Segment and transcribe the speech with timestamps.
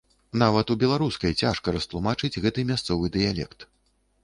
[0.43, 3.71] Нават у беларускай цяжка растлумачыць гэты мясцовы дыялект.